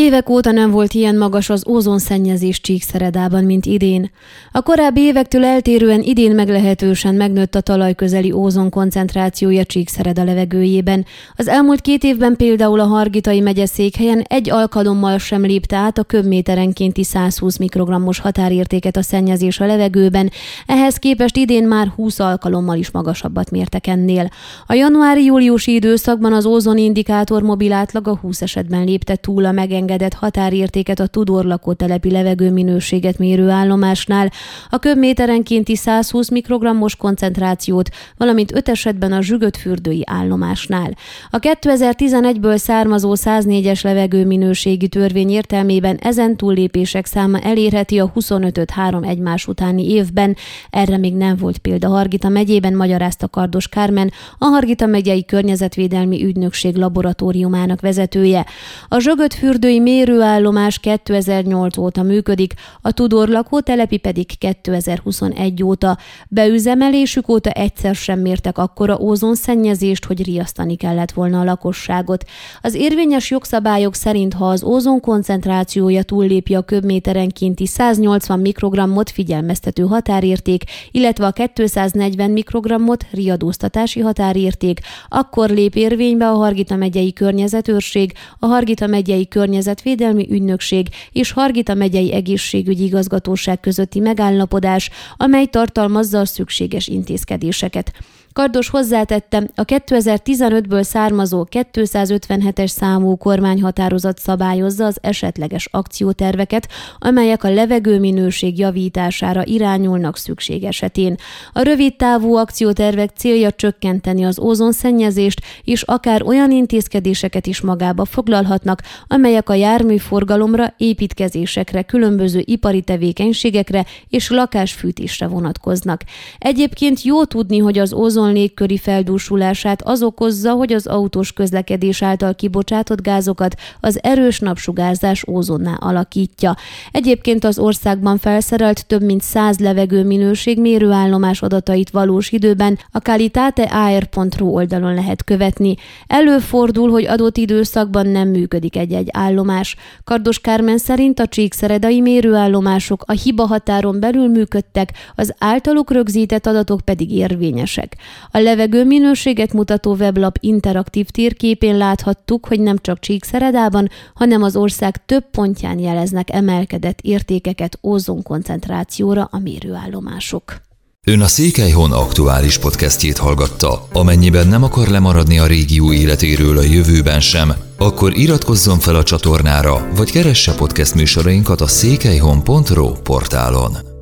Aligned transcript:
Évek 0.00 0.28
óta 0.28 0.50
nem 0.50 0.70
volt 0.70 0.94
ilyen 0.94 1.16
magas 1.16 1.50
az 1.50 1.64
ózonszennyezés 1.68 2.60
Csíkszeredában, 2.60 3.44
mint 3.44 3.66
idén. 3.66 4.10
A 4.52 4.62
korábbi 4.62 5.00
évektől 5.00 5.44
eltérően 5.44 6.02
idén 6.02 6.34
meglehetősen 6.34 7.14
megnőtt 7.14 7.54
a 7.54 7.60
talaj 7.60 7.94
közeli 7.94 8.32
ózon 8.32 8.70
koncentrációja 8.70 9.64
Csíkszereda 9.64 10.24
levegőjében. 10.24 11.04
Az 11.36 11.48
elmúlt 11.48 11.80
két 11.80 12.04
évben 12.04 12.36
például 12.36 12.80
a 12.80 12.84
Hargitai 12.84 13.40
megye 13.40 13.66
székhelyen 13.66 14.20
egy 14.20 14.50
alkalommal 14.50 15.18
sem 15.18 15.42
lépte 15.42 15.76
át 15.76 15.98
a 15.98 16.02
köbméterenkénti 16.02 17.04
120 17.04 17.56
mikrogrammos 17.56 18.18
határértéket 18.18 18.96
a 18.96 19.02
szennyezés 19.02 19.60
a 19.60 19.66
levegőben, 19.66 20.30
ehhez 20.66 20.96
képest 20.96 21.36
idén 21.36 21.66
már 21.66 21.86
20 21.86 22.18
alkalommal 22.18 22.76
is 22.76 22.90
magasabbat 22.90 23.50
mértek 23.50 23.86
ennél. 23.86 24.28
A 24.66 24.74
januári-júliusi 24.74 25.74
időszakban 25.74 26.32
az 26.32 26.46
ózon 26.46 26.78
indikátor 26.78 27.42
mobil 27.42 27.72
átlaga 27.72 28.16
20 28.16 28.42
esetben 28.42 28.84
lépte 28.84 29.16
túl 29.16 29.44
a 29.44 29.52
megengedett 29.52 29.86
megengedett 29.88 30.18
határértéket 30.18 31.00
a 31.00 31.06
Tudor 31.06 31.44
lakótelepi 31.44 32.10
levegőminőséget 32.10 33.18
mérő 33.18 33.48
állomásnál, 33.48 34.30
a 34.70 34.78
köbméterenkénti 34.78 35.76
120 35.76 36.30
mikrogrammos 36.30 36.96
koncentrációt, 36.96 37.88
valamint 38.16 38.54
öt 38.54 38.68
esetben 38.68 39.12
a 39.12 39.22
zsügötfürdői 39.22 40.02
állomásnál. 40.06 40.90
A 41.30 41.38
2011-ből 41.38 42.56
származó 42.56 43.12
104-es 43.14 43.84
levegőminőségi 43.84 44.88
törvény 44.88 45.30
értelmében 45.30 45.96
ezen 45.96 46.36
túllépések 46.36 47.06
száma 47.06 47.38
elérheti 47.38 47.98
a 47.98 48.06
25 48.06 48.70
3 48.70 49.02
egymás 49.02 49.46
utáni 49.46 49.90
évben. 49.90 50.36
Erre 50.70 50.96
még 50.96 51.14
nem 51.14 51.36
volt 51.36 51.58
példa 51.58 51.88
Hargita 51.88 52.28
megyében, 52.28 52.74
magyarázta 52.74 53.28
Kardos 53.28 53.68
Kármen, 53.68 54.12
a 54.38 54.44
Hargita 54.44 54.86
megyei 54.86 55.24
környezetvédelmi 55.24 56.24
ügynökség 56.24 56.76
laboratóriumának 56.76 57.80
vezetője. 57.80 58.46
A 58.88 58.98
zsögötfürdői 58.98 59.77
mérőállomás 59.78 60.78
2008 60.78 61.76
óta 61.76 62.02
működik, 62.02 62.54
a 62.82 62.92
Tudor 62.92 63.28
lakótelepi 63.28 63.96
pedig 63.96 64.38
2021 64.38 65.62
óta. 65.62 65.98
Beüzemelésük 66.28 67.28
óta 67.28 67.50
egyszer 67.50 67.94
sem 67.94 68.20
mértek 68.20 68.58
akkora 68.58 68.98
ózonszennyezést, 69.00 70.04
hogy 70.04 70.24
riasztani 70.24 70.76
kellett 70.76 71.12
volna 71.12 71.40
a 71.40 71.44
lakosságot. 71.44 72.24
Az 72.60 72.74
érvényes 72.74 73.30
jogszabályok 73.30 73.94
szerint, 73.94 74.34
ha 74.34 74.48
az 74.48 74.64
ózon 74.64 75.00
koncentrációja 75.00 76.02
túllépi 76.02 76.54
a 76.54 76.62
köbméterenkénti 76.62 77.66
180 77.66 78.40
mikrogrammot 78.40 79.10
figyelmeztető 79.10 79.82
határérték, 79.82 80.62
illetve 80.90 81.26
a 81.26 81.32
240 81.54 82.30
mikrogrammot 82.30 83.06
riadóztatási 83.10 84.00
határérték, 84.00 84.80
akkor 85.08 85.50
lép 85.50 85.74
érvénybe 85.74 86.28
a 86.28 86.34
Hargita 86.34 86.76
megyei 86.76 87.12
környezetőrség, 87.12 88.12
a 88.38 88.46
Hargita 88.46 88.86
megyei 88.86 89.28
környezet 89.28 89.67
Környezetvédelmi 89.68 90.26
Ügynökség 90.30 90.88
és 91.12 91.32
Hargita 91.32 91.74
megyei 91.74 92.12
egészségügyi 92.12 92.84
igazgatóság 92.84 93.60
közötti 93.60 94.00
megállapodás, 94.00 94.90
amely 95.16 95.46
tartalmazza 95.46 96.20
a 96.20 96.24
szükséges 96.24 96.86
intézkedéseket. 96.86 97.92
Kardos 98.38 98.68
hozzátette, 98.68 99.48
a 99.54 99.64
2015-ből 99.64 100.82
származó 100.82 101.46
257-es 101.50 102.66
számú 102.66 103.16
kormányhatározat 103.16 104.18
szabályozza 104.18 104.84
az 104.84 104.98
esetleges 105.00 105.68
akcióterveket, 105.70 106.68
amelyek 106.98 107.44
a 107.44 107.50
levegőminőség 107.50 108.58
javítására 108.58 109.44
irányulnak 109.44 110.16
szükség 110.16 110.64
esetén. 110.64 111.16
A 111.52 111.62
rövid 111.62 111.96
távú 111.96 112.34
akciótervek 112.34 113.10
célja 113.16 113.50
csökkenteni 113.50 114.24
az 114.24 114.38
ózonszennyezést, 114.38 115.40
és 115.64 115.82
akár 115.82 116.22
olyan 116.22 116.50
intézkedéseket 116.50 117.46
is 117.46 117.60
magába 117.60 118.04
foglalhatnak, 118.04 118.82
amelyek 119.06 119.48
a 119.48 119.54
járműforgalomra, 119.54 120.74
építkezésekre, 120.76 121.82
különböző 121.82 122.42
ipari 122.44 122.82
tevékenységekre 122.82 123.84
és 124.08 124.30
lakásfűtésre 124.30 125.26
vonatkoznak. 125.26 126.02
Egyébként 126.38 127.02
jó 127.02 127.24
tudni, 127.24 127.58
hogy 127.58 127.78
az 127.78 127.92
ózon 127.92 128.26
ozon 128.28 128.40
légköri 128.40 128.78
feldúsulását 128.78 129.82
az 129.82 130.02
okozza, 130.02 130.52
hogy 130.52 130.72
az 130.72 130.86
autós 130.86 131.32
közlekedés 131.32 132.02
által 132.02 132.34
kibocsátott 132.34 133.02
gázokat 133.02 133.54
az 133.80 133.98
erős 134.02 134.38
napsugárzás 134.38 135.24
ózonná 135.28 135.74
alakítja. 135.74 136.56
Egyébként 136.92 137.44
az 137.44 137.58
országban 137.58 138.18
felszerelt 138.18 138.86
több 138.86 139.02
mint 139.02 139.22
100 139.22 139.58
levegő 139.58 140.04
minőség 140.04 140.60
mérőállomás 140.60 141.42
adatait 141.42 141.90
valós 141.90 142.30
időben 142.30 142.78
a 142.92 143.00
qualitateair.ru 143.00 144.48
oldalon 144.48 144.94
lehet 144.94 145.24
követni. 145.24 145.74
Előfordul, 146.06 146.90
hogy 146.90 147.06
adott 147.06 147.36
időszakban 147.36 148.06
nem 148.06 148.28
működik 148.28 148.76
egy-egy 148.76 149.08
állomás. 149.12 149.76
Kardos 150.04 150.38
Kármen 150.38 150.78
szerint 150.78 151.20
a 151.20 151.26
csíkszeredai 151.26 152.00
mérőállomások 152.00 153.02
a 153.06 153.12
hiba 153.12 153.46
határon 153.46 154.00
belül 154.00 154.28
működtek, 154.28 154.92
az 155.14 155.34
általuk 155.38 155.90
rögzített 155.90 156.46
adatok 156.46 156.80
pedig 156.80 157.10
érvényesek. 157.12 157.96
A 158.30 158.38
levegő 158.38 158.84
minőséget 158.84 159.52
mutató 159.52 159.94
weblap 159.94 160.36
interaktív 160.40 161.08
térképén 161.08 161.76
láthattuk, 161.76 162.46
hogy 162.46 162.60
nem 162.60 162.76
csak 162.80 162.98
Csíkszeredában, 162.98 163.88
hanem 164.14 164.42
az 164.42 164.56
ország 164.56 165.06
több 165.06 165.24
pontján 165.30 165.78
jeleznek 165.78 166.30
emelkedett 166.30 166.98
értékeket 167.00 167.78
ózonkoncentrációra 167.82 169.28
a 169.30 169.38
mérőállomások. 169.38 170.66
Ön 171.06 171.20
a 171.20 171.26
Székelyhon 171.26 171.92
aktuális 171.92 172.58
podcastjét 172.58 173.18
hallgatta. 173.18 173.88
Amennyiben 173.92 174.48
nem 174.48 174.62
akar 174.62 174.88
lemaradni 174.88 175.38
a 175.38 175.46
régió 175.46 175.92
életéről 175.92 176.58
a 176.58 176.62
jövőben 176.62 177.20
sem, 177.20 177.52
akkor 177.78 178.16
iratkozzon 178.16 178.78
fel 178.78 178.96
a 178.96 179.02
csatornára, 179.02 179.88
vagy 179.96 180.10
keresse 180.10 180.54
podcast 180.54 180.94
műsorainkat 180.94 181.60
a 181.60 181.66
székelyhon.pro 181.66 182.92
portálon. 182.92 183.97